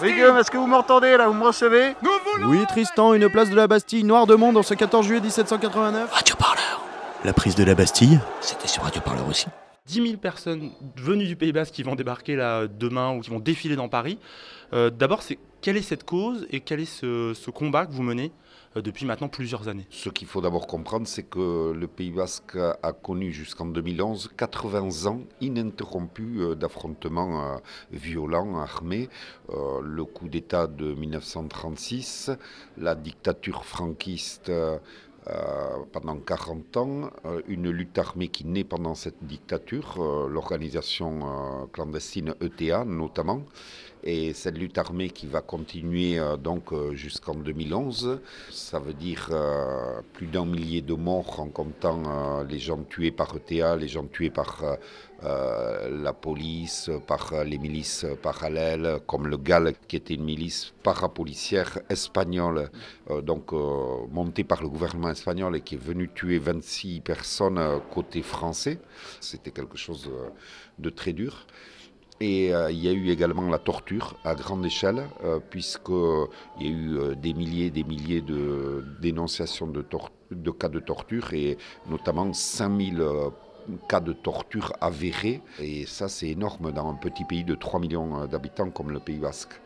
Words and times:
Bastille 0.00 0.20
est-ce 0.20 0.50
que 0.50 0.56
vous 0.58 0.66
m'entendez 0.66 1.16
là? 1.16 1.28
Vous 1.28 1.34
me 1.34 1.44
recevez? 1.44 1.94
Oui, 2.44 2.64
Tristan, 2.68 3.14
une 3.14 3.28
place 3.28 3.50
de 3.50 3.54
la 3.54 3.66
Bastille, 3.66 4.04
noir 4.04 4.26
de 4.26 4.34
monde, 4.34 4.56
en 4.56 4.62
ce 4.62 4.74
14 4.74 5.06
juillet 5.06 5.20
1789. 5.20 6.10
Radio 6.12 6.36
Parleur. 6.36 6.80
La 7.24 7.32
prise 7.32 7.54
de 7.54 7.64
la 7.64 7.74
Bastille 7.74 8.18
C'était 8.40 8.68
sur 8.68 8.82
Radio 8.82 9.00
Parleur 9.00 9.28
aussi. 9.28 9.46
10 9.92 10.08
000 10.08 10.16
personnes 10.16 10.70
venues 10.96 11.26
du 11.26 11.36
Pays 11.36 11.52
Basque 11.52 11.74
qui 11.74 11.82
vont 11.82 11.94
débarquer 11.94 12.34
là 12.34 12.66
demain 12.66 13.14
ou 13.14 13.20
qui 13.20 13.28
vont 13.28 13.40
défiler 13.40 13.76
dans 13.76 13.90
Paris. 13.90 14.18
Euh, 14.72 14.88
d'abord, 14.88 15.22
c'est 15.22 15.38
quelle 15.60 15.76
est 15.76 15.82
cette 15.82 16.04
cause 16.04 16.46
et 16.50 16.60
quel 16.60 16.80
est 16.80 16.86
ce 16.86 17.50
combat 17.50 17.84
que 17.84 17.92
vous 17.92 18.02
menez 18.02 18.32
euh, 18.78 18.80
depuis 18.80 19.04
maintenant 19.04 19.28
plusieurs 19.28 19.68
années? 19.68 19.86
Ce 19.90 20.08
qu'il 20.08 20.26
faut 20.26 20.40
d'abord 20.40 20.66
comprendre, 20.66 21.06
c'est 21.06 21.24
que 21.24 21.72
le 21.72 21.86
Pays 21.86 22.10
basque 22.10 22.56
a 22.56 22.92
connu 22.94 23.32
jusqu'en 23.32 23.66
2011 23.66 24.30
80 24.34 25.10
ans 25.10 25.20
ininterrompus 25.42 26.40
euh, 26.40 26.54
d'affrontements 26.54 27.60
violents, 27.90 28.58
armés. 28.58 29.10
Le 29.50 30.04
coup 30.04 30.28
d'État 30.28 30.66
de 30.66 30.94
1936, 30.94 32.30
la 32.78 32.94
dictature 32.94 33.66
franquiste 33.66 34.50
pendant 35.92 36.16
40 36.16 36.76
ans, 36.76 37.10
une 37.46 37.70
lutte 37.70 37.98
armée 37.98 38.28
qui 38.28 38.44
naît 38.44 38.64
pendant 38.64 38.94
cette 38.94 39.22
dictature, 39.22 40.02
l'organisation 40.28 41.68
clandestine 41.72 42.34
ETA 42.40 42.84
notamment, 42.84 43.42
et 44.04 44.32
cette 44.32 44.58
lutte 44.58 44.78
armée 44.78 45.10
qui 45.10 45.26
va 45.26 45.40
continuer 45.40 46.18
euh, 46.18 46.36
donc 46.36 46.72
euh, 46.72 46.94
jusqu'en 46.94 47.34
2011, 47.34 48.20
ça 48.50 48.78
veut 48.80 48.94
dire 48.94 49.28
euh, 49.30 50.00
plus 50.12 50.26
d'un 50.26 50.44
millier 50.44 50.82
de 50.82 50.94
morts 50.94 51.38
en 51.40 51.48
comptant 51.48 52.42
les 52.42 52.58
gens 52.58 52.82
tués 52.82 53.12
par 53.12 53.34
ETA, 53.36 53.76
les 53.76 53.88
gens 53.88 54.06
tués 54.06 54.30
par 54.30 54.62
la 55.22 56.12
police, 56.12 56.90
par 57.06 57.44
les 57.44 57.58
milices 57.58 58.06
parallèles, 58.22 58.98
comme 59.06 59.28
le 59.28 59.36
GAL 59.36 59.74
qui 59.86 59.96
était 59.96 60.14
une 60.14 60.24
milice 60.24 60.72
parapolicière 60.82 61.78
espagnole, 61.88 62.70
donc 63.22 63.52
montée 63.52 64.42
par 64.44 64.62
le 64.62 64.68
gouvernement 64.68 65.10
espagnol 65.10 65.56
et 65.56 65.60
qui 65.60 65.76
est 65.76 65.82
venue 65.82 66.08
tuer 66.12 66.38
26 66.38 67.00
personnes 67.00 67.60
côté 67.92 68.22
français. 68.22 68.78
C'était 69.20 69.52
quelque 69.52 69.76
chose 69.76 70.10
de 70.78 70.90
très 70.90 71.12
dur. 71.12 71.46
Et 72.22 72.54
euh, 72.54 72.70
il 72.70 72.78
y 72.78 72.88
a 72.88 72.92
eu 72.92 73.10
également 73.10 73.48
la 73.48 73.58
torture 73.58 74.14
à 74.24 74.36
grande 74.36 74.64
échelle, 74.64 75.08
euh, 75.24 75.40
puisqu'il 75.40 76.28
y 76.60 76.68
a 76.68 76.70
eu 76.70 76.96
euh, 76.96 77.14
des 77.16 77.34
milliers 77.34 77.66
et 77.66 77.70
des 77.70 77.82
milliers 77.82 78.20
de 78.20 78.84
dénonciations 79.00 79.66
de, 79.66 79.84
de, 80.30 80.50
cas 80.52 80.68
de 80.68 80.78
torture, 80.78 81.34
et 81.34 81.58
notamment 81.90 82.32
5000 82.32 83.02
cas 83.88 83.98
de 83.98 84.12
torture 84.12 84.72
avérés. 84.80 85.42
Et 85.58 85.84
ça, 85.84 86.06
c'est 86.08 86.28
énorme 86.28 86.70
dans 86.70 86.88
un 86.88 86.94
petit 86.94 87.24
pays 87.24 87.42
de 87.42 87.56
3 87.56 87.80
millions 87.80 88.24
d'habitants 88.28 88.70
comme 88.70 88.92
le 88.92 89.00
Pays 89.00 89.18
basque. 89.18 89.60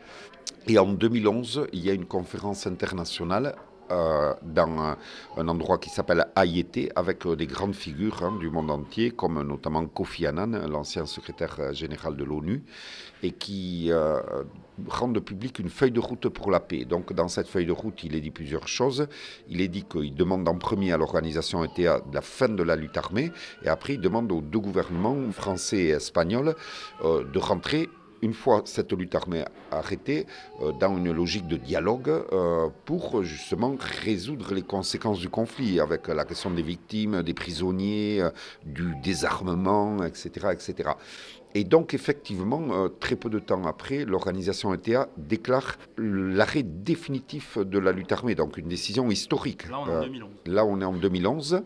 Et 0.67 0.79
en 0.79 0.91
2011, 0.93 1.67
il 1.73 1.85
y 1.85 1.91
a 1.91 1.93
une 1.93 2.07
conférence 2.07 2.65
internationale 2.65 3.53
euh, 3.91 4.33
dans 4.41 4.95
un 5.37 5.47
endroit 5.47 5.77
qui 5.77 5.89
s'appelle 5.89 6.27
Ayete, 6.35 6.91
avec 6.95 7.25
euh, 7.25 7.35
des 7.35 7.47
grandes 7.47 7.75
figures 7.75 8.23
hein, 8.23 8.37
du 8.39 8.49
monde 8.49 8.69
entier, 8.69 9.11
comme 9.11 9.41
notamment 9.41 9.85
Kofi 9.85 10.25
Annan, 10.25 10.67
l'ancien 10.67 11.05
secrétaire 11.05 11.55
euh, 11.59 11.73
général 11.73 12.15
de 12.17 12.23
l'ONU, 12.23 12.63
et 13.23 13.31
qui 13.31 13.89
rendent 14.87 15.19
public 15.19 15.57
une 15.57 15.69
feuille 15.69 15.91
de 15.91 15.99
route 15.99 16.29
pour 16.29 16.51
la 16.51 16.59
paix. 16.59 16.85
Donc 16.85 17.13
dans 17.13 17.27
cette 17.27 17.47
feuille 17.47 17.65
de 17.65 17.71
route, 17.71 18.03
il 18.03 18.15
est 18.15 18.21
dit 18.21 18.29
plusieurs 18.29 18.67
choses. 18.67 19.07
Il 19.49 19.59
est 19.59 19.67
dit 19.67 19.83
qu'il 19.83 20.13
demande 20.13 20.47
en 20.47 20.57
premier 20.57 20.91
à 20.91 20.97
l'organisation 20.97 21.63
ETA 21.63 22.01
la 22.13 22.21
fin 22.21 22.49
de 22.49 22.61
la 22.61 22.75
lutte 22.75 22.95
armée, 22.95 23.31
et 23.63 23.69
après 23.69 23.95
il 23.95 24.01
demande 24.01 24.31
aux 24.31 24.41
deux 24.41 24.59
gouvernements, 24.59 25.31
français 25.31 25.77
et 25.77 25.89
espagnol, 25.89 26.55
de 27.03 27.39
rentrer 27.39 27.89
une 28.21 28.33
fois 28.33 28.61
cette 28.65 28.91
lutte 28.93 29.15
armée 29.15 29.45
arrêtée, 29.71 30.25
euh, 30.61 30.71
dans 30.71 30.97
une 30.97 31.11
logique 31.11 31.47
de 31.47 31.57
dialogue 31.57 32.09
euh, 32.09 32.67
pour 32.85 33.23
justement 33.23 33.75
résoudre 33.79 34.53
les 34.53 34.61
conséquences 34.61 35.19
du 35.19 35.29
conflit 35.29 35.79
avec 35.79 36.07
la 36.07 36.25
question 36.25 36.51
des 36.51 36.61
victimes, 36.61 37.23
des 37.23 37.33
prisonniers, 37.33 38.21
euh, 38.21 38.29
du 38.65 38.95
désarmement, 39.03 40.03
etc., 40.03 40.47
etc. 40.51 40.91
Et 41.55 41.63
donc, 41.63 41.93
effectivement, 41.93 42.67
euh, 42.71 42.89
très 42.89 43.15
peu 43.15 43.29
de 43.29 43.39
temps 43.39 43.65
après, 43.65 44.05
l'organisation 44.05 44.73
ETA 44.73 45.09
déclare 45.17 45.77
l'arrêt 45.97 46.63
définitif 46.63 47.57
de 47.57 47.79
la 47.79 47.91
lutte 47.91 48.11
armée, 48.11 48.35
donc 48.35 48.57
une 48.57 48.67
décision 48.67 49.09
historique. 49.09 49.67
Là, 49.69 49.79
on 49.79 49.89
est 49.89 49.95
en 49.95 50.01
2011. 50.01 50.29
Euh, 50.29 50.53
là, 50.53 50.65
on 50.65 50.81
est 50.81 50.85
en 50.85 50.93
2011. 50.93 51.61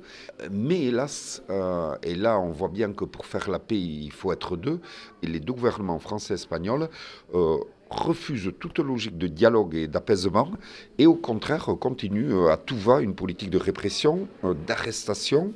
Mais 0.52 0.84
hélas, 0.84 1.44
euh, 1.50 1.96
et 2.03 2.16
là, 2.16 2.40
on 2.40 2.52
voit 2.52 2.70
bien 2.70 2.94
que 2.94 3.06
pour 3.06 3.25
faire 3.25 3.50
la 3.50 3.59
paix, 3.59 3.78
il 3.78 4.12
faut 4.12 4.31
être 4.31 4.56
deux. 4.56 4.80
Et 5.24 5.28
les 5.28 5.40
deux 5.40 5.53
gouvernements 5.53 6.00
français 6.00 6.34
et 6.34 6.36
espagnols 6.36 6.88
refusent 7.90 8.53
toute 8.58 8.80
logique 8.80 9.18
de 9.18 9.28
dialogue 9.28 9.75
et 9.75 9.88
d'apaisement 9.88 10.50
et 10.97 11.08
au 11.08 11.16
contraire 11.16 11.66
continuent 11.78 12.47
à 12.47 12.56
tout 12.56 12.78
va 12.78 13.02
une 13.02 13.14
politique 13.14 13.50
de 13.50 13.58
répression, 13.58 14.30
d'arrestation, 14.66 15.52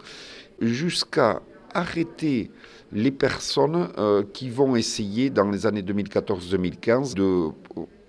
jusqu'à 0.60 1.42
arrêter 1.74 2.52
les 2.92 3.12
personnes 3.12 3.90
euh, 3.98 4.24
qui 4.34 4.50
vont 4.50 4.76
essayer 4.76 5.30
dans 5.30 5.50
les 5.50 5.66
années 5.66 5.82
2014-2015 5.82 7.14
de 7.16 7.52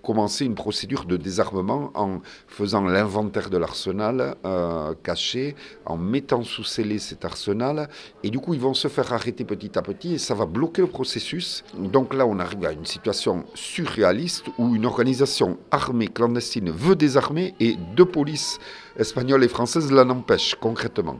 commencer 0.06 0.44
une 0.44 0.54
procédure 0.54 1.04
de 1.04 1.16
désarmement 1.16 1.90
en 1.94 2.20
faisant 2.46 2.84
l'inventaire 2.84 3.50
de 3.50 3.58
l'arsenal 3.58 4.36
euh, 4.44 4.94
caché, 5.02 5.56
en 5.84 5.96
mettant 5.96 6.44
sous 6.44 6.62
scellé 6.62 7.00
cet 7.00 7.24
arsenal. 7.24 7.88
Et 8.22 8.30
du 8.30 8.38
coup, 8.38 8.54
ils 8.54 8.60
vont 8.60 8.72
se 8.72 8.86
faire 8.86 9.12
arrêter 9.12 9.44
petit 9.44 9.76
à 9.76 9.82
petit 9.82 10.14
et 10.14 10.18
ça 10.18 10.34
va 10.34 10.46
bloquer 10.46 10.82
le 10.82 10.86
processus. 10.86 11.64
Donc 11.76 12.14
là, 12.14 12.24
on 12.24 12.38
arrive 12.38 12.64
à 12.64 12.72
une 12.72 12.84
situation 12.86 13.44
surréaliste 13.54 14.44
où 14.58 14.76
une 14.76 14.86
organisation 14.86 15.58
armée 15.72 16.06
clandestine 16.06 16.70
veut 16.70 16.94
désarmer 16.94 17.54
et 17.58 17.74
deux 17.96 18.06
polices 18.06 18.60
espagnoles 18.96 19.42
et 19.42 19.48
françaises 19.48 19.90
l'en 19.90 20.08
empêchent 20.10 20.54
concrètement. 20.54 21.18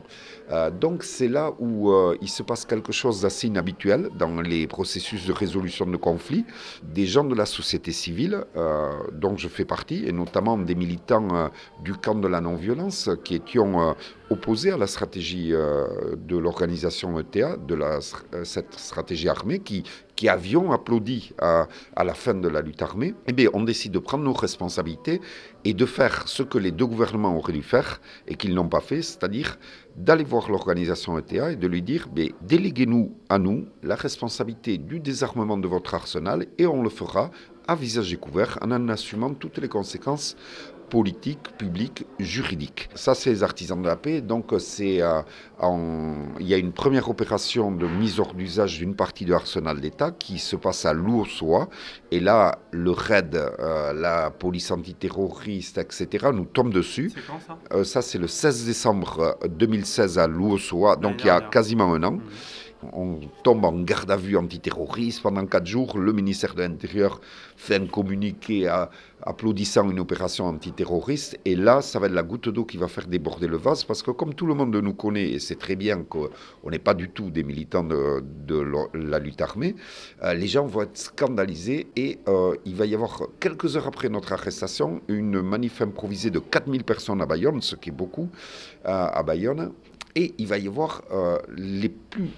Euh, 0.49 0.71
donc 0.71 1.03
c'est 1.03 1.27
là 1.27 1.51
où 1.59 1.91
euh, 1.91 2.17
il 2.21 2.29
se 2.29 2.43
passe 2.43 2.65
quelque 2.65 2.91
chose 2.91 3.21
d'assez 3.21 3.47
inhabituel 3.47 4.09
dans 4.17 4.41
les 4.41 4.67
processus 4.67 5.25
de 5.25 5.33
résolution 5.33 5.85
de 5.85 5.97
conflits. 5.97 6.45
Des 6.83 7.05
gens 7.05 7.23
de 7.23 7.35
la 7.35 7.45
société 7.45 7.91
civile, 7.91 8.43
euh, 8.55 8.91
dont 9.13 9.35
je 9.35 9.47
fais 9.47 9.65
partie, 9.65 10.05
et 10.05 10.11
notamment 10.11 10.57
des 10.57 10.75
militants 10.75 11.49
du 11.83 11.93
camp 11.93 12.15
de 12.15 12.27
la 12.27 12.41
non-violence, 12.41 13.09
qui 13.23 13.35
étions 13.35 13.95
opposés 14.29 14.71
à 14.71 14.77
la 14.77 14.87
stratégie 14.87 15.51
de 15.51 16.37
l'organisation 16.37 17.19
ETA, 17.19 17.57
de 17.57 17.75
la, 17.75 17.99
cette 18.43 18.73
stratégie 18.73 19.29
armée, 19.29 19.59
qui, 19.59 19.83
qui 20.15 20.27
avions 20.27 20.71
applaudi 20.71 21.31
à, 21.39 21.67
à, 21.95 22.03
la 22.03 22.13
fin 22.13 22.33
de 22.33 22.47
la 22.47 22.61
lutte 22.61 22.81
armée, 22.81 23.13
eh 23.27 23.47
on 23.53 23.63
décide 23.63 23.93
de 23.93 23.99
prendre 23.99 24.23
nos 24.23 24.33
responsabilités 24.33 25.21
et 25.63 25.73
de 25.73 25.85
faire 25.85 26.27
ce 26.27 26.43
que 26.43 26.57
les 26.57 26.71
deux 26.71 26.87
gouvernements 26.87 27.37
auraient 27.37 27.53
dû 27.53 27.63
faire 27.63 28.01
et 28.27 28.35
qu'ils 28.35 28.53
n'ont 28.53 28.67
pas 28.67 28.81
fait, 28.81 29.01
c'est-à-dire 29.01 29.57
d'aller 29.95 30.23
voir 30.23 30.49
l'organisation 30.49 31.17
ETA 31.17 31.53
et 31.53 31.55
de 31.55 31.67
lui 31.67 31.81
dire 31.81 32.07
déléguez-nous 32.41 33.15
à 33.29 33.39
nous 33.39 33.67
la 33.83 33.95
responsabilité 33.95 34.77
du 34.77 34.99
désarmement 34.99 35.57
de 35.57 35.67
votre 35.67 35.93
arsenal 35.93 36.47
et 36.57 36.67
on 36.67 36.83
le 36.83 36.89
fera 36.89 37.31
à 37.67 37.75
visage 37.75 38.09
découvert 38.09 38.57
en 38.61 38.71
en 38.71 38.89
assumant 38.89 39.33
toutes 39.33 39.57
les 39.57 39.67
conséquences 39.67 40.35
politique, 40.89 41.57
publique, 41.57 42.05
juridique. 42.19 42.89
Ça, 42.95 43.15
c'est 43.15 43.29
les 43.29 43.43
artisans 43.43 43.81
de 43.81 43.87
la 43.87 43.95
paix. 43.95 44.21
Donc, 44.21 44.53
c'est, 44.59 45.01
euh, 45.01 45.21
il 46.39 46.47
y 46.47 46.53
a 46.53 46.57
une 46.57 46.71
première 46.71 47.09
opération 47.09 47.71
de 47.71 47.85
mise 47.87 48.19
hors 48.19 48.33
d'usage 48.33 48.77
d'une 48.77 48.95
partie 48.95 49.25
de 49.25 49.31
l'arsenal 49.31 49.79
d'État 49.79 50.11
qui 50.11 50.39
se 50.39 50.55
passe 50.55 50.85
à 50.85 50.93
Louossoa. 50.93 51.67
Et 52.11 52.19
là, 52.19 52.59
le 52.71 52.91
RAID, 52.91 53.35
euh, 53.35 53.93
la 53.93 54.31
police 54.31 54.71
antiterroriste, 54.71 55.77
etc., 55.77 56.27
nous 56.33 56.45
tombe 56.45 56.73
dessus. 56.73 57.11
C'est 57.13 57.25
quand 57.27 57.39
ça? 57.45 57.57
Euh, 57.73 57.83
Ça, 57.83 58.01
c'est 58.01 58.17
le 58.17 58.27
16 58.27 58.65
décembre 58.65 59.37
2016 59.47 60.19
à 60.19 60.27
Louossoa, 60.27 60.95
donc 60.95 61.23
il 61.23 61.27
y 61.27 61.29
a 61.29 61.41
quasiment 61.41 61.93
un 61.93 62.03
an. 62.03 62.11
Mmh. 62.13 62.21
On 62.93 63.19
tombe 63.43 63.65
en 63.65 63.81
garde 63.81 64.11
à 64.11 64.17
vue 64.17 64.37
antiterroriste 64.37 65.23
pendant 65.23 65.45
quatre 65.45 65.65
jours. 65.65 65.97
Le 65.97 66.13
ministère 66.13 66.53
de 66.53 66.61
l'Intérieur 66.61 67.19
fait 67.55 67.75
un 67.75 67.87
communiqué 67.87 68.67
applaudissant 69.23 69.89
une 69.89 69.99
opération 69.99 70.45
antiterroriste. 70.45 71.39
Et 71.45 71.55
là, 71.55 71.81
ça 71.81 71.99
va 71.99 72.07
être 72.07 72.13
la 72.13 72.23
goutte 72.23 72.49
d'eau 72.49 72.65
qui 72.65 72.77
va 72.77 72.87
faire 72.87 73.07
déborder 73.07 73.47
le 73.47 73.57
vase 73.57 73.83
parce 73.83 74.03
que 74.03 74.11
comme 74.11 74.33
tout 74.33 74.45
le 74.45 74.53
monde 74.53 74.75
nous 74.75 74.93
connaît, 74.93 75.31
et 75.31 75.39
c'est 75.39 75.57
très 75.57 75.75
bien 75.75 76.03
qu'on 76.03 76.29
n'est 76.69 76.79
pas 76.79 76.93
du 76.93 77.09
tout 77.09 77.29
des 77.31 77.43
militants 77.43 77.83
de, 77.83 78.63
la 78.93 79.19
lutte 79.19 79.41
armée, 79.41 79.75
euh, 80.23 80.33
les 80.33 80.47
gens 80.47 80.65
vont 80.65 80.83
être 80.83 80.97
scandalisés 80.97 81.87
et 81.95 82.19
euh, 82.27 82.55
il 82.65 82.75
va 82.75 82.85
y 82.85 82.93
avoir 82.93 83.23
quelques 83.39 83.75
heures 83.75 83.87
après 83.87 84.09
notre 84.09 84.33
arrestation 84.33 85.01
une 85.07 85.41
manif 85.41 85.81
improvisée 85.81 86.29
de 86.29 86.39
4000 86.39 86.83
personnes 86.83 87.21
à 87.21 87.25
Bayonne, 87.25 87.61
ce 87.61 87.75
qui 87.75 87.89
est 87.89 87.93
beaucoup 87.93 88.29
euh, 88.85 89.07
à 89.11 89.23
Bayonne 89.23 89.71
et 90.17 90.33
il 90.39 90.47
va 90.47 90.57
y 90.57 90.67
avoir 90.67 91.03
euh, 91.11 91.37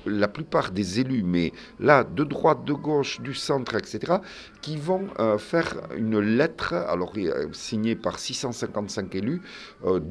la 0.05 0.27
plupart 0.27 0.71
des 0.71 0.99
élus, 0.99 1.23
mais 1.23 1.53
là, 1.79 2.03
de 2.03 2.25
droite, 2.25 2.65
de 2.65 2.73
gauche, 2.73 3.21
du 3.21 3.33
centre, 3.33 3.75
etc., 3.75 4.17
qui 4.61 4.75
vont 4.75 5.07
euh, 5.19 5.37
faire 5.37 5.77
une 5.95 6.19
lettre, 6.19 6.73
alors 6.73 7.13
euh, 7.15 7.47
signée 7.53 7.95
par 7.95 8.19
655 8.19 9.15
élus, 9.15 9.41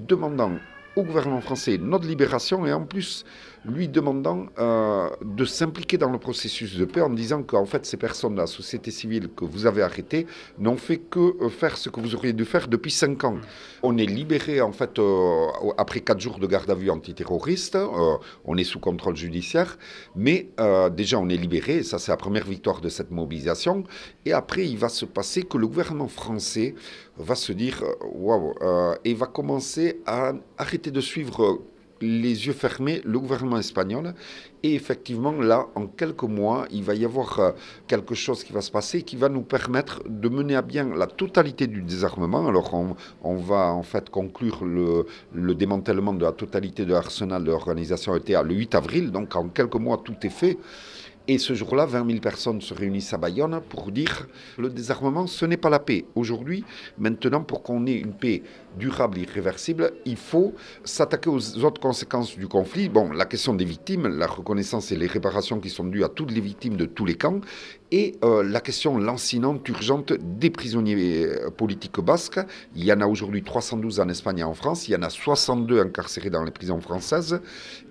demandant 0.08 0.52
au 0.96 1.02
gouvernement 1.02 1.42
français 1.42 1.76
notre 1.78 2.06
libération 2.06 2.64
et 2.64 2.72
en 2.72 2.84
plus 2.84 3.26
lui 3.64 3.88
demandant 3.88 4.46
euh, 4.58 5.08
de 5.24 5.44
s'impliquer 5.44 5.98
dans 5.98 6.10
le 6.10 6.18
processus 6.18 6.76
de 6.76 6.84
paix 6.84 7.00
en 7.00 7.10
disant 7.10 7.42
qu'en 7.42 7.66
fait 7.66 7.86
ces 7.86 7.96
personnes 7.96 8.34
de 8.34 8.40
la 8.40 8.46
société 8.46 8.90
civile 8.90 9.28
que 9.34 9.44
vous 9.44 9.66
avez 9.66 9.82
arrêtées 9.82 10.26
n'ont 10.58 10.76
fait 10.76 10.98
que 10.98 11.36
euh, 11.42 11.48
faire 11.48 11.76
ce 11.76 11.88
que 11.88 12.00
vous 12.00 12.14
auriez 12.14 12.32
dû 12.32 12.44
faire 12.44 12.68
depuis 12.68 12.90
cinq 12.90 13.24
ans. 13.24 13.38
On 13.82 13.96
est 13.98 14.06
libéré 14.06 14.60
en 14.60 14.72
fait 14.72 14.98
euh, 14.98 15.46
après 15.76 16.00
quatre 16.00 16.20
jours 16.20 16.38
de 16.38 16.46
garde 16.46 16.70
à 16.70 16.74
vue 16.74 16.90
antiterroriste, 16.90 17.76
on 18.44 18.56
est 18.56 18.64
sous 18.64 18.80
contrôle 18.80 19.16
judiciaire, 19.16 19.78
mais 20.16 20.48
déjà 20.92 21.18
on 21.18 21.28
est 21.28 21.36
libéré, 21.36 21.82
ça 21.82 21.98
c'est 21.98 22.10
la 22.10 22.16
première 22.16 22.44
victoire 22.44 22.80
de 22.80 22.88
cette 22.88 23.10
mobilisation, 23.10 23.84
et 24.24 24.32
après 24.32 24.66
il 24.66 24.78
va 24.78 24.88
se 24.88 25.04
passer 25.04 25.42
que 25.42 25.58
le 25.58 25.66
gouvernement 25.66 26.08
français 26.08 26.74
va 27.16 27.34
se 27.34 27.52
dire 27.52 27.84
waouh, 28.12 28.54
et 29.04 29.14
va 29.14 29.26
commencer 29.26 30.00
à 30.06 30.32
arrêter 30.58 30.90
de 30.90 31.00
suivre 31.00 31.60
les 32.00 32.46
yeux 32.46 32.52
fermés 32.52 33.00
le 33.04 33.18
gouvernement 33.18 33.58
espagnol. 33.58 34.14
Et 34.62 34.74
effectivement, 34.74 35.32
là, 35.32 35.66
en 35.76 35.86
quelques 35.86 36.24
mois, 36.24 36.66
il 36.70 36.82
va 36.82 36.94
y 36.94 37.04
avoir 37.04 37.38
euh, 37.38 37.52
quelque 37.86 38.14
chose 38.14 38.42
qui 38.42 38.52
va 38.52 38.60
se 38.60 38.70
passer 38.70 39.02
qui 39.02 39.16
va 39.16 39.28
nous 39.28 39.42
permettre 39.42 40.02
de 40.08 40.28
mener 40.28 40.56
à 40.56 40.62
bien 40.62 40.88
la 40.96 41.06
totalité 41.06 41.66
du 41.66 41.82
désarmement. 41.82 42.48
Alors, 42.48 42.74
on, 43.22 43.36
va 43.36 43.72
en 43.72 43.84
fait 43.84 44.10
conclure 44.10 44.64
le, 44.64 45.06
le, 45.32 45.54
démantèlement 45.54 46.12
de 46.12 46.24
la 46.24 46.32
totalité 46.32 46.84
de 46.84 46.92
l'arsenal 46.92 47.44
de 47.44 47.50
l'organisation 47.50 48.16
ETA 48.16 48.42
le 48.42 48.54
8 48.54 48.74
avril. 48.74 49.10
Donc, 49.12 49.36
en 49.36 49.48
quelques 49.48 49.76
mois, 49.76 50.02
tout 50.04 50.16
est 50.22 50.30
fait. 50.30 50.58
Et 51.30 51.36
ce 51.36 51.52
jour-là, 51.52 51.84
20 51.84 52.06
000 52.06 52.20
personnes 52.20 52.62
se 52.62 52.72
réunissent 52.72 53.12
à 53.12 53.18
Bayonne 53.18 53.60
pour 53.68 53.92
dire 53.92 54.26
le 54.56 54.70
désarmement, 54.70 55.26
ce 55.26 55.44
n'est 55.44 55.58
pas 55.58 55.68
la 55.68 55.78
paix. 55.78 56.06
Aujourd'hui, 56.14 56.64
maintenant, 56.96 57.42
pour 57.42 57.62
qu'on 57.62 57.86
ait 57.86 57.98
une 57.98 58.14
paix 58.14 58.42
durable, 58.78 59.18
irréversible, 59.18 59.92
il 60.06 60.16
faut 60.16 60.54
s'attaquer 60.84 61.28
aux 61.28 61.58
autres 61.64 61.82
conséquences 61.82 62.38
du 62.38 62.48
conflit. 62.48 62.88
Bon, 62.88 63.10
la 63.10 63.26
question 63.26 63.52
des 63.52 63.66
victimes, 63.66 64.06
la 64.06 64.26
reconnaissance 64.26 64.90
et 64.90 64.96
les 64.96 65.06
réparations 65.06 65.60
qui 65.60 65.68
sont 65.68 65.84
dues 65.84 66.02
à 66.02 66.08
toutes 66.08 66.30
les 66.30 66.40
victimes 66.40 66.76
de 66.76 66.86
tous 66.86 67.04
les 67.04 67.16
camps, 67.16 67.42
et 67.90 68.14
euh, 68.24 68.42
la 68.42 68.60
question 68.60 68.96
lancinante, 68.96 69.68
urgente 69.68 70.12
des 70.12 70.50
prisonniers 70.50 71.26
euh, 71.26 71.50
politiques 71.50 72.00
basques. 72.00 72.40
Il 72.74 72.84
y 72.84 72.92
en 72.92 73.00
a 73.00 73.06
aujourd'hui 73.06 73.42
312 73.42 74.00
en 74.00 74.08
Espagne 74.08 74.38
et 74.38 74.44
en 74.44 74.54
France, 74.54 74.88
il 74.88 74.92
y 74.92 74.96
en 74.96 75.02
a 75.02 75.10
62 75.10 75.80
incarcérés 75.80 76.30
dans 76.30 76.44
les 76.44 76.50
prisons 76.50 76.80
françaises, 76.80 77.40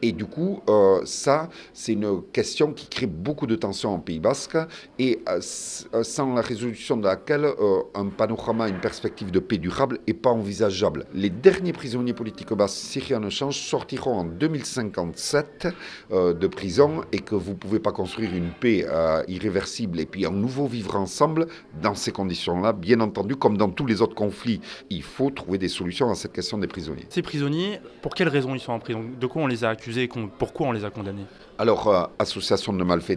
et 0.02 0.12
du 0.12 0.26
coup, 0.26 0.62
euh, 0.70 1.02
ça, 1.06 1.50
c'est 1.74 1.94
une 1.94 2.24
question 2.32 2.74
qui 2.74 2.88
crée 2.88 3.06
beaucoup 3.06 3.27
de 3.28 3.56
tensions 3.56 3.94
en 3.94 4.00
Pays 4.00 4.20
basque, 4.20 4.58
et 5.00 5.20
sans 5.42 6.34
la 6.34 6.42
résolution 6.42 6.98
de 6.98 7.06
laquelle 7.06 7.48
un 7.94 8.06
panorama, 8.08 8.68
une 8.68 8.80
perspective 8.80 9.32
de 9.32 9.40
paix 9.40 9.58
durable 9.58 10.00
n'est 10.08 10.14
pas 10.14 10.30
envisageable 10.30 11.06
les 11.14 11.30
derniers 11.30 11.74
prisonniers 11.74 12.14
politiques 12.14 12.54
basques, 12.54 12.78
si 12.78 13.00
rien 13.00 13.20
ne 13.20 13.30
change, 13.30 13.58
sortiront 13.58 14.20
en 14.20 14.24
2057 14.24 15.68
euh, 16.12 16.34
de 16.34 16.48
prison 16.48 17.02
et 17.12 17.20
que 17.20 17.36
vous 17.36 17.52
ne 17.52 17.56
pouvez 17.56 17.80
pas 17.80 17.92
construire 17.92 18.34
une 18.34 18.50
paix 18.50 18.86
euh, 18.88 19.24
irréversible 19.28 20.00
et 20.00 20.06
puis 20.06 20.26
un 20.26 20.32
nouveau 20.32 20.68
vivre 20.68 20.96
ensemble 20.96 21.48
dans 21.82 21.96
ces 21.96 22.12
conditions-là. 22.12 22.74
Bien 22.74 23.00
entendu, 23.02 23.36
comme 23.36 23.58
dans 23.58 23.70
tous 23.70 23.86
les 23.86 24.02
autres 24.02 24.16
conflits, 24.16 24.62
il 24.90 25.04
faut 25.04 25.30
trouver 25.30 25.58
des 25.58 25.70
solutions 25.70 26.10
à 26.10 26.16
cette 26.16 26.34
question 26.34 26.58
des 26.58 26.68
prisonniers. 26.68 27.06
Ces 27.10 27.22
prisonniers, 27.22 27.80
pour 28.02 28.14
quelles 28.14 28.30
raisons 28.30 28.54
ils 28.54 28.60
sont 28.60 28.74
en 28.74 28.80
prison? 28.80 29.04
De 29.20 29.28
quoi 29.28 29.42
on 29.42 29.48
les 29.48 29.64
a 29.64 29.70
accusés 29.70 30.04
et 30.04 30.10
pourquoi 30.38 30.68
on 30.68 30.72
les 30.72 30.86
a 30.86 30.90
condamnés? 30.90 31.26
Alors, 31.60 31.88
euh, 31.88 32.04
association 32.20 32.72
de 32.74 32.84
malfaiteurs 32.84 33.17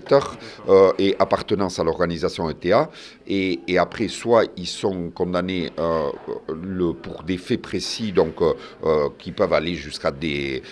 euh, 0.69 0.93
et 0.99 1.17
appartenance 1.19 1.79
à 1.79 1.85
l'organisation 1.85 2.49
ETA. 2.51 2.91
Et, 3.27 3.61
après, 3.79 4.09
soit 4.09 4.45
ils 4.57 4.67
sont 4.67 5.11
condamnés 5.11 5.71
euh, 5.79 6.11
pour 7.03 7.23
des 7.23 7.39
faits 7.39 7.63
précis, 7.63 8.13
donc 8.13 8.43
qui 9.19 9.31
peuvent 9.33 9.53
aller 9.53 9.75
jusqu'à 9.75 10.11
des 10.11 10.63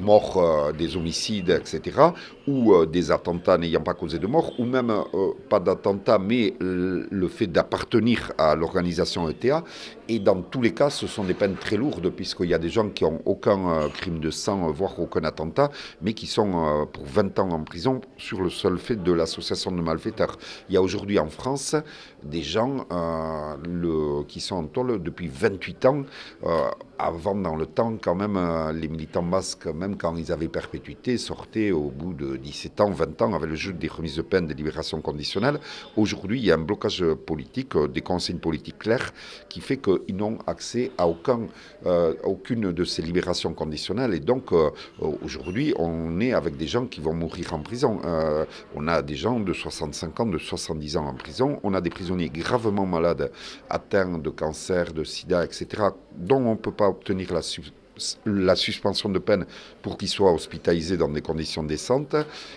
morts, 0.00 0.72
des 0.72 0.96
homicides, 0.96 1.50
etc., 1.50 1.98
ou 2.46 2.86
des 2.86 3.10
attentats 3.10 3.58
n'ayant 3.58 3.82
pas 3.82 3.92
causé 3.92 4.18
de 4.18 4.26
mort, 4.26 4.58
ou 4.58 4.64
même 4.64 4.92
pas 5.50 5.60
d'attentat, 5.60 6.18
mais 6.18 6.54
le 6.60 7.28
fait 7.28 7.46
d'appartenir 7.46 8.32
à 8.38 8.54
l'organisation 8.54 9.28
ETA. 9.28 9.64
Et 10.08 10.18
dans 10.18 10.40
tous 10.40 10.62
les 10.62 10.72
cas, 10.72 10.90
ce 10.90 11.06
sont 11.06 11.24
des 11.24 11.34
peines 11.34 11.56
très 11.56 11.76
lourdes, 11.76 12.08
puisqu'il 12.10 12.48
y 12.48 12.54
a 12.54 12.58
des 12.58 12.70
gens 12.70 12.88
qui 12.88 13.04
n'ont 13.04 13.20
aucun 13.26 13.88
crime 13.90 14.20
de 14.20 14.30
sang, 14.30 14.70
voire 14.70 14.98
aucun 14.98 15.22
attentat, 15.24 15.70
mais 16.00 16.14
qui 16.14 16.26
sont 16.26 16.86
pour 16.92 17.04
20 17.04 17.38
ans 17.38 17.50
en 17.50 17.62
prison 17.62 18.00
sur 18.16 18.40
le 18.40 18.50
seul 18.50 18.78
fait 18.78 18.96
de 18.96 19.12
l'association 19.12 19.70
de 19.70 19.82
malfaiteurs. 19.82 20.38
Il 20.68 20.74
y 20.74 20.78
a 20.78 20.82
aujourd'hui 20.82 21.18
en 21.18 21.28
France 21.28 21.76
des 22.22 22.42
gens 22.42 22.86
euh, 22.92 24.24
qui 24.26 24.40
sont 24.40 24.56
en 24.56 24.66
tôle 24.66 25.02
depuis 25.02 25.28
28 25.28 25.84
ans. 25.86 26.02
Euh, 26.44 26.70
avant, 26.98 27.34
dans 27.34 27.56
le 27.56 27.66
temps, 27.66 27.96
quand 28.00 28.14
même, 28.14 28.36
euh, 28.36 28.72
les 28.72 28.88
militants 28.88 29.22
basques, 29.22 29.66
même 29.66 29.96
quand 29.96 30.16
ils 30.16 30.32
avaient 30.32 30.48
perpétuité, 30.48 31.16
sortaient 31.16 31.70
au 31.70 31.90
bout 31.90 32.12
de 32.12 32.36
17 32.36 32.80
ans, 32.80 32.90
20 32.90 33.22
ans, 33.22 33.34
avec 33.34 33.48
le 33.48 33.56
jeu 33.56 33.72
des 33.72 33.88
remises 33.88 34.16
de 34.16 34.22
peine, 34.22 34.46
des 34.46 34.54
libérations 34.54 35.00
conditionnelles. 35.00 35.60
Aujourd'hui, 35.96 36.40
il 36.40 36.46
y 36.46 36.50
a 36.50 36.54
un 36.54 36.58
blocage 36.58 37.04
politique, 37.26 37.76
des 37.76 38.00
consignes 38.00 38.38
politiques 38.38 38.78
claires, 38.78 39.12
qui 39.48 39.60
fait 39.60 39.78
qu'ils 39.78 40.16
n'ont 40.16 40.38
accès 40.46 40.90
à 40.98 41.06
aucun, 41.06 41.46
aucune 42.24 42.72
de 42.72 42.84
ces 42.84 43.02
libérations 43.02 43.54
conditionnelles. 43.54 44.14
Et 44.14 44.20
donc, 44.20 44.52
aujourd'hui, 45.22 45.74
on 45.78 46.20
est 46.20 46.32
avec 46.32 46.56
des 46.56 46.66
gens 46.66 46.86
qui 46.86 47.00
vont 47.00 47.14
mourir 47.14 47.54
en 47.54 47.60
prison. 47.60 48.00
on 48.74 48.88
a 48.88 49.02
des 49.02 49.14
gens 49.14 49.40
de 49.40 49.52
65 49.52 50.20
ans, 50.20 50.26
de 50.26 50.38
70 50.38 50.96
ans 50.96 51.06
en 51.06 51.14
prison. 51.14 51.60
On 51.62 51.74
a 51.74 51.80
des 51.80 51.90
prisonniers 51.90 52.28
gravement 52.28 52.86
malades, 52.86 53.30
atteints 53.70 54.18
de 54.18 54.30
cancer, 54.30 54.92
de 54.92 55.04
sida, 55.04 55.44
etc., 55.44 55.88
dont 56.18 56.44
on 56.44 56.52
ne 56.52 56.56
peut 56.56 56.72
pas 56.72 56.88
obtenir 56.88 57.32
la, 57.32 58.54
suspension 58.54 59.08
de 59.08 59.18
peine 59.18 59.44
pour 59.82 59.98
qu'ils 59.98 60.08
soient 60.08 60.32
hospitalisés 60.32 60.96
dans 60.96 61.08
des 61.08 61.20
conditions 61.20 61.64
décentes. 61.64 62.14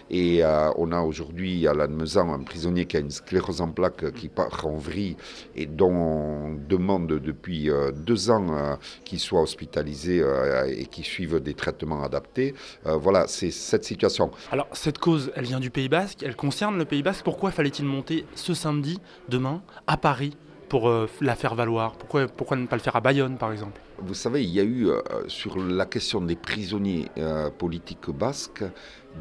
Et 0.10 0.44
euh, 0.44 0.70
on 0.78 0.92
a 0.92 1.02
aujourd'hui 1.02 1.68
à 1.68 1.74
l'Annemezan 1.74 2.32
un 2.32 2.44
prisonnier 2.44 2.86
qui 2.86 2.98
a 2.98 3.00
une 3.00 3.10
sclérose 3.10 3.62
en 3.62 3.70
plaques 3.70 4.12
qui 4.14 4.30
part 4.30 4.66
en 4.68 4.78
vrille 4.78 5.18
et 5.56 5.66
dont 5.66 5.92
on 5.92 6.56
demande 6.70 7.08
depuis 7.08 7.70
euh, 7.70 7.92
deux 7.92 8.30
ans 8.30 8.48
euh, 8.52 8.76
qu'il 9.04 9.20
soit 9.20 9.42
hospitalisé 9.42 10.24
et 10.68 10.86
qu'il 10.86 11.06
suive 11.06 11.40
des 11.40 11.54
traitements 11.54 12.04
adaptés. 12.04 12.54
voilà, 12.86 13.26
c'est 13.28 13.52
cette 13.52 13.84
situation. 13.84 14.32
Alors 14.52 14.68
cette 14.74 15.00
cause, 15.00 15.32
elle 15.36 15.46
vient 15.46 15.60
du 15.60 15.70
Pays 15.70 15.90
Basque, 15.90 16.24
elle 16.24 16.36
concerne 16.36 16.78
le 16.78 16.86
Pays 16.86 17.04
Basque. 17.04 17.24
Pourquoi 17.24 17.52
fallait-il 17.52 17.86
monter 17.86 18.26
ce 18.36 18.54
samedi, 18.54 19.00
demain, 19.30 19.62
à 19.88 19.98
Paris 19.98 20.36
pour 20.72 20.90
la 21.20 21.36
faire 21.36 21.54
valoir 21.54 21.92
pourquoi, 21.98 22.28
pourquoi 22.28 22.56
ne 22.56 22.66
pas 22.66 22.78
le 22.78 22.82
faire 22.82 22.96
à 22.96 23.02
Bayonne, 23.02 23.38
par 23.38 23.52
exemple? 23.52 23.82
Vous 24.00 24.14
savez, 24.14 24.42
il 24.42 24.50
y 24.50 24.60
a 24.62 24.64
eu 24.64 24.88
euh, 24.88 25.02
sur 25.28 25.58
la 25.58 25.86
question 25.86 26.22
des 26.22 26.38
prisonniers 26.38 27.10
euh, 27.18 27.50
politiques 27.50 28.10
basques 28.10 28.64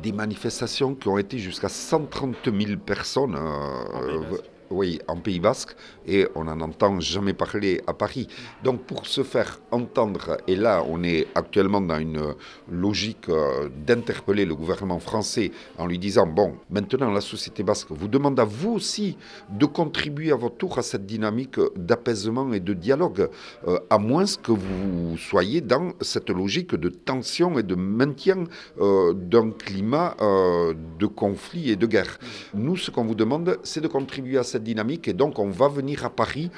des 0.00 0.12
manifestations 0.12 0.94
qui 0.94 1.08
ont 1.08 1.18
été 1.18 1.38
jusqu'à 1.38 1.68
130 1.68 2.36
000 2.44 2.78
personnes. 2.78 3.36
Euh, 3.36 4.38
oui, 4.70 5.00
en 5.08 5.16
Pays 5.16 5.40
Basque, 5.40 5.74
et 6.06 6.28
on 6.34 6.44
n'en 6.44 6.60
entend 6.60 7.00
jamais 7.00 7.32
parler 7.32 7.82
à 7.86 7.92
Paris. 7.92 8.28
Donc 8.62 8.82
pour 8.82 9.06
se 9.06 9.22
faire 9.22 9.60
entendre, 9.70 10.38
et 10.46 10.56
là 10.56 10.84
on 10.88 11.02
est 11.02 11.26
actuellement 11.34 11.80
dans 11.80 11.98
une 11.98 12.34
logique 12.70 13.28
euh, 13.28 13.68
d'interpeller 13.86 14.44
le 14.44 14.54
gouvernement 14.54 15.00
français 15.00 15.50
en 15.76 15.86
lui 15.86 15.98
disant, 15.98 16.26
bon, 16.26 16.54
maintenant 16.70 17.10
la 17.10 17.20
société 17.20 17.62
basque 17.62 17.88
vous 17.90 18.08
demande 18.08 18.38
à 18.38 18.44
vous 18.44 18.72
aussi 18.72 19.16
de 19.50 19.66
contribuer 19.66 20.30
à 20.30 20.36
votre 20.36 20.56
tour 20.56 20.78
à 20.78 20.82
cette 20.82 21.06
dynamique 21.06 21.58
d'apaisement 21.76 22.52
et 22.52 22.60
de 22.60 22.72
dialogue, 22.72 23.28
euh, 23.66 23.78
à 23.90 23.98
moins 23.98 24.24
que 24.42 24.52
vous 24.52 25.16
soyez 25.16 25.60
dans 25.60 25.92
cette 26.00 26.30
logique 26.30 26.74
de 26.74 26.88
tension 26.88 27.58
et 27.58 27.62
de 27.62 27.74
maintien 27.74 28.44
euh, 28.80 29.12
d'un 29.14 29.50
climat 29.50 30.14
de 30.20 31.06
conflit 31.06 31.70
et 31.70 31.76
de 31.76 31.86
guerre. 31.86 32.18
Nous, 32.54 32.76
ce 32.76 32.90
qu'on 32.90 33.04
vous 33.04 33.14
demande, 33.14 33.58
c'est 33.62 33.80
de 33.80 33.88
contribuer 33.88 34.38
à 34.38 34.42
cette 34.42 34.59
dynamique 34.60 35.08
et 35.08 35.12
donc 35.12 35.38
on 35.38 35.50
va 35.50 35.68
venir 35.68 36.04
à 36.04 36.10
Paris 36.10 36.50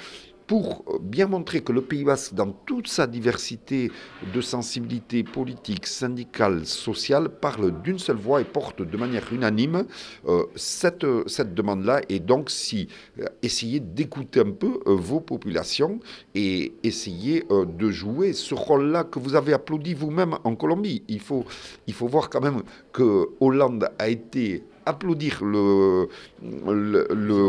pour 0.52 0.84
bien 1.00 1.28
montrer 1.28 1.62
que 1.62 1.72
le 1.72 1.80
Pays 1.80 2.04
Basque, 2.04 2.34
dans 2.34 2.50
toute 2.50 2.86
sa 2.86 3.06
diversité 3.06 3.90
de 4.34 4.40
sensibilité 4.42 5.22
politique, 5.22 5.86
syndicale, 5.86 6.66
sociale, 6.66 7.28
parle 7.28 7.80
d'une 7.82 7.98
seule 7.98 8.16
voix 8.16 8.40
et 8.42 8.44
porte 8.44 8.82
de 8.82 8.96
manière 8.98 9.32
unanime 9.32 9.86
euh, 10.28 10.44
cette, 10.54 11.06
cette 11.26 11.54
demande-là. 11.54 12.02
Et 12.10 12.18
donc, 12.18 12.50
si 12.50 12.88
euh, 13.18 13.24
essayez 13.42 13.80
d'écouter 13.80 14.40
un 14.40 14.50
peu 14.50 14.80
euh, 14.86 14.94
vos 14.94 15.20
populations 15.20 16.00
et 16.34 16.74
essayez 16.82 17.44
de 17.50 17.90
jouer 17.90 18.34
ce 18.34 18.54
rôle-là 18.54 19.04
que 19.04 19.18
vous 19.18 19.34
avez 19.34 19.52
applaudi 19.54 19.94
vous-même 19.94 20.36
en 20.44 20.54
Colombie. 20.54 21.02
Il 21.08 21.20
faut, 21.20 21.46
il 21.86 21.94
faut 21.94 22.08
voir 22.08 22.28
quand 22.28 22.42
même 22.42 22.62
que 22.92 23.28
Hollande 23.40 23.88
a 23.98 24.08
été 24.08 24.64
applaudir 24.86 25.42
le, 25.42 26.08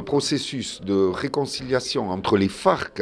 processus 0.02 0.82
de 0.82 0.94
réconciliation 0.94 2.10
entre 2.10 2.38
les 2.38 2.50
FARC 2.50 3.02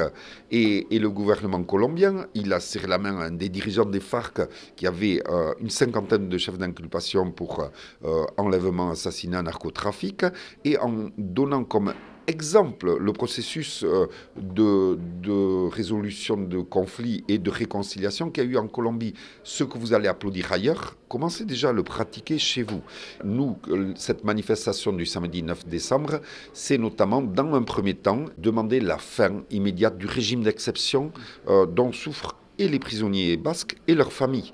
et, 0.52 0.88
le 0.92 1.10
gouvernement 1.10 1.64
colombien. 1.64 2.28
Il 2.34 2.54
a 2.54 2.60
serré 2.60 2.88
la 2.88 2.98
main 2.98 3.18
à 3.20 3.26
un 3.26 3.32
des 3.32 3.50
dirigeants 3.50 3.86
des 3.86 4.00
FARC 4.00 4.42
qui 4.76 4.88
avait 4.88 5.22
euh, 5.28 5.54
une 5.60 5.70
cinquantaine 5.70 6.30
de 6.30 6.38
chefs 6.38 6.58
d'inculpation 6.58 7.32
pour 7.32 7.70
euh, 8.06 8.26
enlèvement, 8.38 8.92
assassinat, 8.92 9.42
narcotrafic, 9.42 10.26
et 10.64 10.78
en 10.78 11.10
donnant 11.18 11.64
comme 11.64 11.94
exemple 12.32 12.98
le 12.98 13.14
processus 13.14 13.84
euh, 13.84 14.08
de, 14.36 15.70
résolution 15.70 16.38
de 16.38 16.60
conflits 16.62 17.24
et 17.28 17.38
de 17.38 17.52
réconciliation 17.52 18.32
qu'il 18.32 18.46
y 18.46 18.48
a 18.48 18.50
eu 18.50 18.58
en 18.58 18.68
Colombie. 18.68 19.14
Ce 19.44 19.64
que 19.64 19.78
vous 19.78 19.94
allez 19.94 20.08
applaudir 20.08 20.52
ailleurs, 20.52 20.96
commencez 21.10 21.46
déjà 21.46 21.70
à 21.70 21.74
le 21.74 21.84
pratiquer 21.84 22.40
chez 22.40 22.64
vous. 22.64 22.82
Nous, 23.24 23.58
euh, 23.68 23.94
cette 23.96 24.24
manifestation 24.24 24.94
du 24.94 25.06
samedi 25.06 25.44
9 25.44 25.68
décembre, 25.68 26.22
c'est 26.54 26.78
notamment, 26.78 27.22
dans 27.22 27.54
un 27.54 27.64
premier 27.64 27.94
temps, 27.94 28.26
demander 28.38 28.80
la 28.80 28.98
fin 28.98 29.44
immédiate 29.52 29.98
du 29.98 30.06
régime 30.06 30.42
d'exception 30.44 31.12
euh, 31.48 31.66
dont 31.66 31.92
souffrent 31.92 32.38
et 32.58 32.68
les 32.68 32.80
prisonniers 32.80 33.38
basques 33.38 33.76
et 33.88 33.96
leurs 33.96 34.14
familles. 34.14 34.52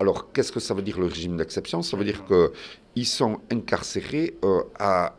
Alors, 0.00 0.32
qu'est-ce 0.32 0.50
que 0.50 0.58
ça 0.58 0.74
veut 0.74 0.82
dire 0.82 0.98
le 0.98 1.06
régime 1.06 1.36
d'exception? 1.36 1.82
Ça 1.82 1.96
veut 1.96 2.04
dire 2.04 2.24
qu'ils 2.24 3.06
sont 3.06 3.38
incarcérés 3.52 4.36
à 4.78 5.14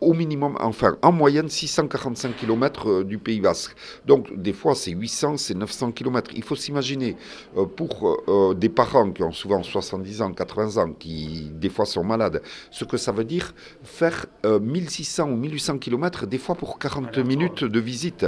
au 0.00 0.12
minimum, 0.12 0.56
enfin 0.60 0.96
en 1.02 1.12
moyenne 1.12 1.48
645 1.48 2.36
km 2.36 2.88
euh, 2.88 3.04
du 3.04 3.18
Pays 3.18 3.40
Basque. 3.40 3.74
Donc 4.06 4.34
des 4.36 4.52
fois 4.52 4.74
c'est 4.74 4.90
800, 4.90 5.36
c'est 5.38 5.54
900 5.54 5.92
km. 5.92 6.30
Il 6.34 6.42
faut 6.42 6.56
s'imaginer 6.56 7.16
euh, 7.56 7.64
pour 7.64 8.22
euh, 8.28 8.54
des 8.54 8.68
parents 8.68 9.10
qui 9.10 9.22
ont 9.22 9.32
souvent 9.32 9.62
70 9.62 10.22
ans, 10.22 10.32
80 10.32 10.82
ans, 10.82 10.92
qui 10.92 11.50
des 11.54 11.68
fois 11.68 11.86
sont 11.86 12.04
malades, 12.04 12.42
ce 12.70 12.84
que 12.84 12.96
ça 12.96 13.12
veut 13.12 13.24
dire 13.24 13.54
faire 13.82 14.26
1600 14.44 15.30
ou 15.30 15.36
1800 15.36 15.78
km 15.78 16.26
des 16.26 16.38
fois 16.38 16.54
pour 16.54 16.78
40 16.78 17.18
minutes 17.18 17.64
de 17.64 17.80
visite. 17.80 18.26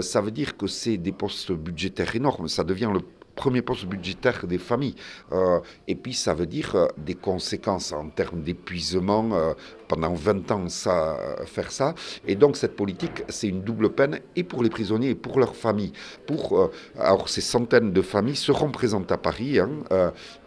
ça 0.00 0.20
veut 0.20 0.30
dire 0.30 0.56
que 0.56 0.66
c'est 0.66 0.96
des 0.96 1.12
postes 1.12 1.52
budgétaires 1.52 2.14
énormes. 2.14 2.48
Ça 2.48 2.64
devient 2.64 2.90
le 2.92 3.00
premier 3.38 3.62
poste 3.62 3.86
budgétaire 3.86 4.46
des 4.46 4.58
familles. 4.58 4.96
Euh, 5.32 5.60
et 5.86 5.94
puis 5.94 6.12
ça 6.12 6.34
veut 6.34 6.46
dire 6.46 6.74
euh, 6.74 6.86
des 6.98 7.14
conséquences 7.14 7.92
en 7.92 8.08
termes 8.08 8.42
d'épuisement. 8.42 9.30
Euh, 9.32 9.54
pendant 9.86 10.12
20 10.12 10.50
ans, 10.50 10.68
ça, 10.68 11.16
faire 11.46 11.70
ça. 11.70 11.94
Et 12.26 12.34
donc 12.34 12.58
cette 12.58 12.76
politique, 12.76 13.22
c'est 13.30 13.48
une 13.48 13.62
double 13.62 13.88
peine 13.90 14.20
et 14.36 14.44
pour 14.44 14.62
les 14.62 14.68
prisonniers 14.68 15.10
et 15.10 15.14
pour 15.14 15.38
leurs 15.38 15.56
familles. 15.56 15.92
Pour, 16.26 16.70
alors 16.98 17.30
ces 17.30 17.40
centaines 17.40 17.94
de 17.94 18.02
familles 18.02 18.36
seront 18.36 18.70
présentes 18.70 19.10
à 19.12 19.16
Paris. 19.16 19.58
Hein, 19.58 19.70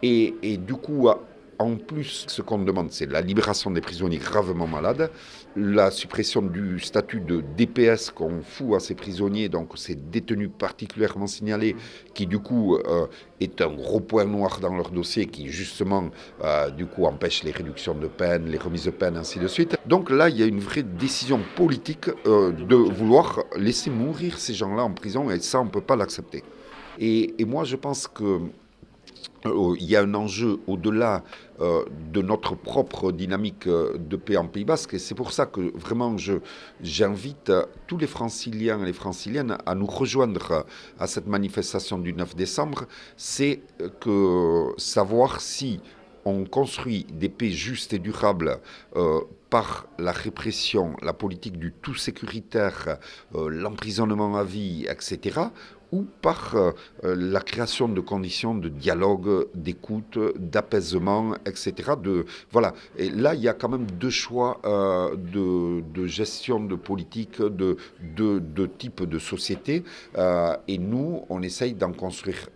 et, 0.03 0.35
et, 0.43 0.57
du 0.57 0.75
coup, 0.75 1.09
en 1.57 1.75
plus, 1.75 2.25
ce 2.27 2.41
qu'on 2.43 2.59
demande, 2.59 2.91
c'est 2.91 3.09
la 3.09 3.21
libération 3.21 3.71
des 3.71 3.81
prisonniers 3.81 4.17
gravement 4.17 4.67
malades, 4.67 5.09
la 5.55 5.91
suppression 5.91 6.41
du 6.41 6.79
statut 6.79 7.19
de 7.19 7.43
DPS 7.57 8.11
qu'on 8.11 8.41
fout 8.41 8.75
à 8.75 8.79
ces 8.79 8.95
prisonniers, 8.95 9.49
donc 9.49 9.77
ces 9.77 9.95
détenus 9.95 10.49
particulièrement 10.57 11.27
signalés, 11.27 11.75
qui 12.13 12.27
du 12.27 12.39
coup 12.39 12.75
euh, 12.75 13.07
est 13.39 13.61
un 13.61 13.73
gros 13.73 13.99
point 13.99 14.25
noir 14.25 14.59
dans 14.59 14.75
leur 14.75 14.91
dossier, 14.91 15.25
qui 15.25 15.49
justement 15.49 16.09
euh, 16.43 16.69
du 16.69 16.85
coup 16.85 17.05
empêche 17.05 17.43
les 17.43 17.51
réductions 17.51 17.95
de 17.95 18.07
peine, 18.07 18.45
les 18.45 18.57
remises 18.57 18.85
de 18.85 18.91
peine, 18.91 19.17
ainsi 19.17 19.39
de 19.39 19.47
suite. 19.47 19.77
Donc 19.85 20.09
là, 20.09 20.29
il 20.29 20.37
y 20.37 20.43
a 20.43 20.45
une 20.45 20.59
vraie 20.59 20.83
décision 20.83 21.39
politique 21.55 22.09
euh, 22.25 22.51
de 22.51 22.75
vouloir 22.75 23.43
laisser 23.57 23.89
mourir 23.89 24.37
ces 24.37 24.53
gens-là 24.53 24.83
en 24.83 24.91
prison, 24.91 25.29
et 25.29 25.39
ça, 25.39 25.59
on 25.59 25.65
ne 25.65 25.69
peut 25.69 25.81
pas 25.81 25.95
l'accepter. 25.95 26.43
Et, 26.99 27.33
moi, 27.45 27.63
je 27.63 27.75
pense 27.75 28.07
que 28.07 28.39
il 29.45 29.85
y 29.85 29.95
a 29.95 30.01
un 30.01 30.13
enjeu 30.13 30.59
au-delà 30.67 31.23
euh, 31.59 31.83
de 32.11 32.21
notre 32.21 32.55
propre 32.55 33.11
dynamique 33.11 33.67
euh, 33.67 33.97
de 33.97 34.15
paix 34.15 34.37
en 34.37 34.47
Pays 34.47 34.65
Basque. 34.65 34.93
Et 34.93 34.99
c'est 34.99 35.15
pour 35.15 35.31
ça 35.31 35.45
que 35.45 35.71
vraiment 35.77 36.15
j'invite 36.81 37.51
tous 37.87 37.97
les 37.97 38.07
franciliens 38.07 38.81
et 38.81 38.85
les 38.85 38.93
franciliennes 38.93 39.57
à 39.65 39.75
nous 39.75 39.85
rejoindre 39.85 40.65
à 40.99 41.07
cette 41.07 41.27
manifestation 41.27 41.97
du 41.97 42.13
9 42.13 42.35
décembre. 42.35 42.85
C'est 43.17 43.61
que 43.99 44.67
savoir 44.77 45.41
si 45.41 45.79
on 46.25 46.45
construit 46.45 47.07
des 47.11 47.29
paix 47.29 47.49
justes 47.49 47.93
et 47.93 47.99
durables 47.99 48.59
par 49.49 49.87
la 49.97 50.11
répression, 50.11 50.95
la 51.01 51.13
politique 51.13 51.57
du 51.57 51.71
tout 51.71 51.95
sécuritaire, 51.95 52.99
l'emprisonnement 53.33 54.37
à 54.37 54.43
vie, 54.43 54.85
etc., 54.87 55.39
ou 55.91 56.05
par 56.21 56.55
euh, 56.55 56.71
euh, 57.03 57.15
la 57.17 57.41
création 57.41 57.87
de 57.87 57.99
conditions 58.01 58.55
de 58.55 58.69
dialogue, 58.69 59.47
d'écoute, 59.53 60.17
d'apaisement, 60.37 61.33
etc. 61.45 61.91
De, 62.01 62.25
voilà. 62.51 62.73
Et 62.97 63.09
là, 63.09 63.35
il 63.35 63.41
y 63.41 63.47
a 63.47 63.53
quand 63.53 63.69
même 63.69 63.87
deux 63.99 64.09
choix 64.09 64.59
euh, 64.65 65.15
de, 65.15 66.07
gestion 66.07 66.59
de 66.59 66.75
politique, 66.75 67.41
de, 67.41 67.77
de, 68.15 68.39
de 68.39 68.65
type 68.65 69.03
de 69.03 69.19
société. 69.19 69.83
et 70.67 70.77
nous, 70.77 71.25
on 71.29 71.41
essaye 71.41 71.73
d'en 71.73 71.93
construire 71.93 72.47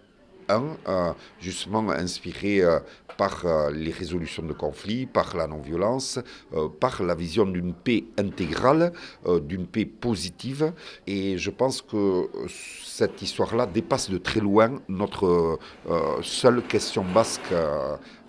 un, 0.50 1.16
justement 1.40 1.92
inspiré 1.92 2.62
par 3.18 3.46
les 3.72 3.92
résolutions 3.92 4.44
de 4.44 4.54
conflits, 4.54 5.06
par 5.06 5.36
la 5.38 5.48
non-violence, 5.48 6.20
par 6.80 7.04
la 7.04 7.16
vision 7.16 7.46
d'une 7.46 7.74
paix 7.74 8.04
intégrale, 8.18 8.92
d'une 9.42 9.68
paix 9.68 9.86
positive. 9.86 10.74
Et 11.08 11.38
je 11.38 11.50
pense 11.50 11.82
que 11.82 12.30
cette 12.96 13.22
histoire-là 13.22 13.66
dépasse 13.66 14.10
de 14.10 14.18
très 14.18 14.40
loin 14.40 14.82
notre 14.88 15.60
euh, 15.90 16.22
seule 16.22 16.62
question 16.64 17.04
basque 17.14 17.52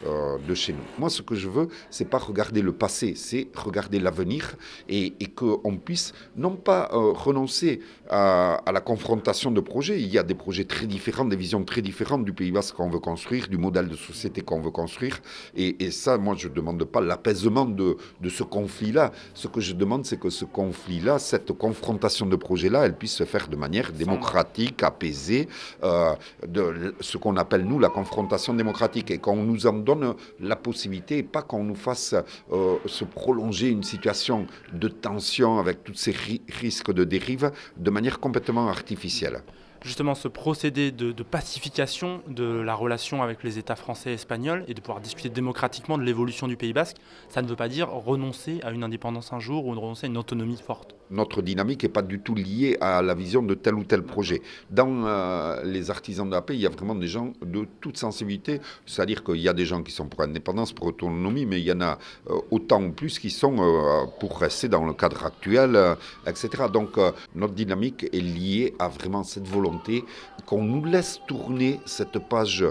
euh, 0.04 0.26
euh, 0.26 0.38
de 0.46 0.54
chez 0.54 0.72
nous. 0.72 0.84
Moi, 0.98 1.10
ce 1.10 1.22
que 1.22 1.34
je 1.34 1.48
veux, 1.48 1.68
c'est 1.90 2.08
pas 2.08 2.18
regarder 2.18 2.62
le 2.62 2.72
passé, 2.72 3.14
c'est 3.16 3.48
regarder 3.54 3.98
l'avenir 3.98 4.56
et, 4.88 5.14
et 5.20 5.26
qu'on 5.26 5.76
puisse 5.76 6.12
non 6.36 6.56
pas 6.56 6.88
renoncer 6.92 7.80
à, 8.10 8.62
la 8.72 8.80
confrontation 8.80 9.50
de 9.50 9.60
projets. 9.60 10.00
Il 10.00 10.08
y 10.08 10.18
a 10.18 10.22
des 10.22 10.34
projets 10.34 10.64
très 10.64 10.86
différents, 10.86 11.24
des 11.24 11.36
visions 11.36 11.64
très 11.64 11.82
différentes 11.82 12.24
du 12.24 12.32
Pays 12.32 12.50
Basque 12.50 12.76
qu'on 12.76 12.88
veut 12.88 12.98
construire, 12.98 13.48
du 13.48 13.58
modèle 13.58 13.88
de 13.88 13.96
société 13.96 14.42
qu'on 14.42 14.60
veut 14.60 14.70
construire. 14.70 15.20
Et, 15.56 15.90
ça, 15.90 16.18
moi, 16.18 16.34
je 16.36 16.48
ne 16.48 16.54
demande 16.54 16.84
pas 16.84 17.00
l'apaisement 17.00 17.64
de, 17.64 17.96
de 18.20 18.28
ce 18.28 18.42
conflit-là. 18.42 19.12
Ce 19.34 19.48
que 19.48 19.60
je 19.60 19.74
demande, 19.74 20.04
c'est 20.04 20.18
que 20.18 20.30
ce 20.30 20.44
conflit-là, 20.44 21.18
cette 21.18 21.52
confrontation 21.52 22.26
de 22.26 22.36
projets-là, 22.36 22.86
elle 22.86 22.96
puisse 22.96 23.14
se 23.14 23.24
faire 23.24 23.48
de 23.48 23.56
manière 23.56 23.92
démocratique 23.92 24.82
apaisée, 24.82 25.48
euh, 25.82 26.14
de 26.46 26.94
ce 27.00 27.16
qu'on 27.18 27.36
appelle 27.36 27.64
nous 27.64 27.78
la 27.78 27.88
confrontation 27.88 28.54
démocratique, 28.54 29.10
et 29.10 29.18
qu'on 29.18 29.36
nous 29.36 29.66
en 29.66 29.74
donne 29.86 30.14
la 30.40 30.56
possibilité, 30.56 31.18
et 31.18 31.22
pas 31.22 31.42
qu'on 31.42 31.64
nous 31.64 31.74
fasse 31.74 32.14
euh, 32.52 32.76
se 32.86 33.04
prolonger 33.04 33.68
une 33.68 33.82
situation 33.82 34.46
de 34.72 34.88
tension 34.88 35.58
avec 35.58 35.84
tous 35.84 35.94
ces 35.94 36.14
risques 36.48 36.92
de 36.92 37.04
dérive 37.04 37.50
de 37.76 37.90
manière 37.90 38.20
complètement 38.20 38.68
artificielle 38.68 39.42
justement 39.86 40.16
ce 40.16 40.26
procédé 40.26 40.90
de, 40.90 41.22
pacification 41.22 42.20
de 42.26 42.44
la 42.44 42.74
relation 42.74 43.22
avec 43.22 43.44
les 43.44 43.58
États 43.58 43.76
français 43.76 44.10
et 44.10 44.14
espagnols 44.14 44.64
et 44.66 44.74
de 44.74 44.80
pouvoir 44.80 45.00
discuter 45.00 45.28
démocratiquement 45.28 45.96
de 45.96 46.02
l'évolution 46.02 46.48
du 46.48 46.56
Pays 46.56 46.72
basque, 46.72 46.96
ça 47.28 47.40
ne 47.40 47.46
veut 47.46 47.56
pas 47.56 47.68
dire 47.68 47.88
renoncer 47.90 48.58
à 48.64 48.72
une 48.72 48.82
indépendance 48.82 49.32
un 49.32 49.38
jour 49.38 49.66
ou 49.66 49.70
renoncer 49.70 50.06
à 50.06 50.08
une 50.08 50.18
autonomie 50.18 50.56
forte. 50.56 50.95
Notre 51.10 51.40
dynamique 51.42 51.84
n'est 51.84 51.88
pas 51.88 52.02
du 52.02 52.20
tout 52.20 52.34
liée 52.34 52.76
à 52.80 53.00
la 53.00 53.14
vision 53.14 53.42
de 53.42 53.54
tel 53.54 53.74
ou 53.74 53.84
tel 53.84 54.02
projet. 54.02 54.42
Dans 54.70 55.04
euh, 55.06 55.62
les 55.64 55.90
artisans 55.90 56.26
de 56.28 56.34
la 56.34 56.42
paix, 56.42 56.54
il 56.54 56.60
y 56.60 56.66
a 56.66 56.70
vraiment 56.70 56.94
des 56.96 57.06
gens 57.06 57.32
de 57.42 57.66
toute 57.80 57.96
sensibilité, 57.96 58.60
c'est-à-dire 58.86 59.22
qu'il 59.22 59.36
y 59.36 59.48
a 59.48 59.52
des 59.52 59.66
gens 59.66 59.82
qui 59.82 59.92
sont 59.92 60.06
pour 60.06 60.22
l'indépendance, 60.22 60.72
pour 60.72 60.86
l'autonomie, 60.86 61.46
mais 61.46 61.60
il 61.60 61.66
y 61.66 61.72
en 61.72 61.80
a 61.80 61.98
euh, 62.28 62.38
autant 62.50 62.82
ou 62.82 62.90
plus 62.90 63.18
qui 63.18 63.30
sont 63.30 63.56
euh, 63.58 64.06
pour 64.18 64.38
rester 64.38 64.68
dans 64.68 64.84
le 64.84 64.94
cadre 64.94 65.24
actuel, 65.24 65.78
etc. 66.26 66.64
Donc 66.72 66.98
notre 67.34 67.54
dynamique 67.54 68.04
est 68.12 68.20
liée 68.20 68.74
à 68.78 68.88
vraiment 68.88 69.22
cette 69.22 69.46
volonté 69.46 70.04
qu'on 70.44 70.62
nous 70.62 70.84
laisse 70.84 71.20
tourner 71.26 71.80
cette 71.86 72.18
page 72.18 72.64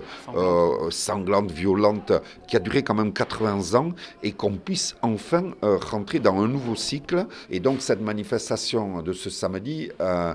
sanglante. 0.89 1.51
violente, 1.51 2.11
qui 2.47 2.55
a 2.55 2.59
duré 2.59 2.83
quand 2.83 2.93
même 2.93 3.13
80 3.13 3.75
ans, 3.75 3.91
et 4.23 4.31
qu'on 4.31 4.53
puisse 4.53 4.95
enfin 5.01 5.51
rentrer 5.61 6.19
dans 6.19 6.39
un 6.39 6.47
nouveau 6.47 6.75
cycle. 6.75 7.25
Et 7.49 7.59
donc 7.59 7.81
cette 7.81 8.01
manifestation 8.01 8.24
de 9.03 9.13
ce 9.13 9.29
samedi, 9.29 9.89
euh, 10.01 10.33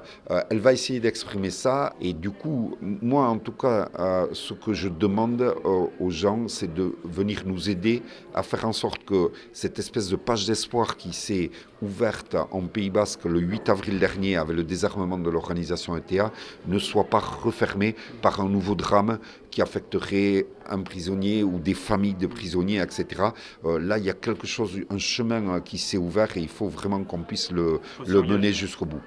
elle 0.49 0.61
va 0.61 0.73
essayer 0.73 1.01
d'exprimer 1.01 1.51
ça. 1.51 1.95
Et 2.01 2.13
du 2.13 2.31
coup, 2.31 2.77
moi 2.81 3.27
en 3.27 3.39
tout 3.39 3.53
cas, 3.53 3.89
ce 4.33 4.55
que 4.55 4.73
je 4.73 4.89
demande 4.89 5.55
aux 5.99 6.11
gens, 6.11 6.49
c'est 6.49 6.73
de 6.73 6.95
venir 7.05 7.43
nous 7.47 7.69
aider 7.69 8.03
à 8.35 8.43
faire 8.43 8.65
en 8.67 8.73
sorte 8.73 9.05
que 9.05 9.31
cette 9.53 9.79
espèce 9.79 10.09
de 10.09 10.17
page 10.17 10.47
d'espoir 10.47 10.97
qui 10.97 11.13
s'est 11.13 11.51
ouverte 11.83 12.37
en 12.51 12.63
Pays 12.63 12.91
Basque 12.91 13.25
le 13.25 13.41
8 13.41 13.69
avril 13.69 13.99
dernier 13.99 14.37
avec 14.37 14.57
le 14.57 14.65
désarmement 14.65 15.19
de 15.19 15.31
l'organisation 15.31 15.97
ETA 15.97 16.33
ne 16.67 16.79
soit 16.79 17.05
pas 17.05 17.19
refermée 17.19 17.97
par 18.23 18.41
un 18.41 18.49
nouveau 18.49 18.75
drame 18.75 19.19
qui 19.51 19.63
affecterait 19.63 20.47
un 20.69 20.83
prisonnier 20.83 21.43
ou 21.43 21.59
des 21.59 21.75
familles 21.75 22.15
de 22.15 22.27
prisonniers, 22.27 22.81
etc. 22.81 23.07
Euh, 23.65 23.79
là, 23.79 23.99
il 23.99 24.05
y 24.05 24.11
a 24.11 24.15
quelque 24.15 24.47
chose, 24.47 24.81
un 24.91 24.99
chemin 24.99 25.57
euh, 25.57 25.61
qui 25.61 25.79
s'est 25.79 25.99
ouvert 25.99 26.37
et 26.37 26.41
il 26.41 26.49
faut 26.49 26.69
vraiment 26.69 27.03
qu'on 27.05 27.23
puisse 27.23 27.51
le, 27.51 27.81
le 28.07 28.23
mener 28.23 28.53
jusqu'au 28.53 28.87
bout. 28.87 29.03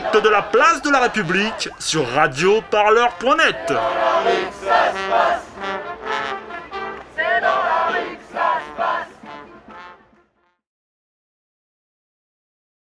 De 0.00 0.28
la 0.30 0.40
place 0.42 0.80
de 0.80 0.90
la 0.90 1.00
République 1.00 1.68
sur 1.78 2.08
radioparleur.net. 2.14 3.72